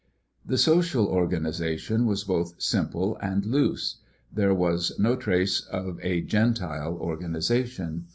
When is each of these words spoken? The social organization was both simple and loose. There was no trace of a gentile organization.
The 0.43 0.57
social 0.57 1.05
organization 1.05 2.07
was 2.07 2.23
both 2.23 2.59
simple 2.59 3.17
and 3.21 3.45
loose. 3.45 3.97
There 4.33 4.51
was 4.55 4.97
no 4.97 5.15
trace 5.15 5.59
of 5.61 5.99
a 6.01 6.21
gentile 6.21 6.95
organization. 6.95 8.07